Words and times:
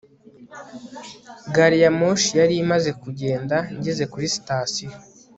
gari 1.55 1.77
ya 1.83 1.91
moshi 1.99 2.31
yari 2.39 2.53
imaze 2.63 2.89
kugenda 3.01 3.55
ngeze 3.77 4.03
kuri 4.11 4.25
sitasiyo 4.35 4.89